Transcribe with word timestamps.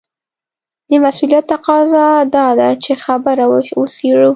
د 0.89 0.91
مسووليت 1.03 1.45
تقاضا 1.53 2.07
دا 2.35 2.47
ده 2.59 2.69
چې 2.83 2.91
خبره 3.03 3.43
وڅېړو. 3.79 4.29